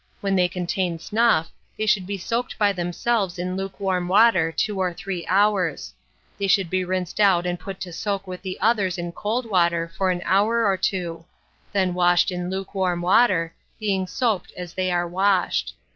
When 0.19 0.35
they 0.35 0.47
contain 0.47 0.97
snuff, 0.97 1.51
they 1.77 1.85
should 1.85 2.07
be 2.07 2.17
soaked 2.17 2.57
by 2.57 2.73
themselves 2.73 3.37
in 3.37 3.55
lukewarm 3.55 4.07
water 4.07 4.51
two 4.51 4.79
or 4.79 4.95
three 4.95 5.27
hours; 5.27 5.93
they 6.39 6.47
should 6.47 6.71
be 6.71 6.83
rinsed 6.83 7.19
out 7.19 7.45
and 7.45 7.59
put 7.59 7.79
to 7.81 7.93
soak 7.93 8.25
with 8.25 8.41
the 8.41 8.59
others 8.59 8.97
in 8.97 9.11
cold 9.11 9.47
water 9.47 9.91
for 9.95 10.09
an 10.09 10.23
hour 10.25 10.65
or 10.65 10.75
two; 10.75 11.25
then 11.71 11.93
washed 11.93 12.31
in 12.31 12.49
lukewarm 12.49 13.03
water, 13.03 13.53
being 13.79 14.07
soaped 14.07 14.51
as 14.57 14.73
they 14.73 14.91
are 14.91 15.07
washed. 15.07 15.75